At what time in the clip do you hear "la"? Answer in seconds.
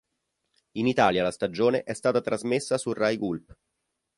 1.21-1.29